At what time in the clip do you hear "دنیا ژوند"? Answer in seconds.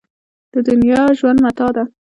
0.67-1.39